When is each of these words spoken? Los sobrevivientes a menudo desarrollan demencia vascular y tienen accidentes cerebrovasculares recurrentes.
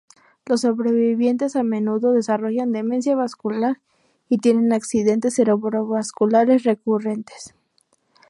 Los 0.47 0.61
sobrevivientes 0.61 1.55
a 1.55 1.61
menudo 1.61 2.11
desarrollan 2.11 2.71
demencia 2.71 3.15
vascular 3.15 3.81
y 4.29 4.39
tienen 4.39 4.73
accidentes 4.73 5.35
cerebrovasculares 5.35 6.63
recurrentes. 6.63 7.53